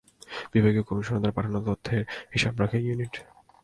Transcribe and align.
বিভাগীয় 0.53 0.83
কমিশনারদের 0.89 1.35
পাঠানো 1.37 1.59
তথ্যের 1.67 2.01
হিসাব 2.33 2.53
রাখে 2.61 2.77
এই 2.79 2.85
ইউনিট। 2.87 3.13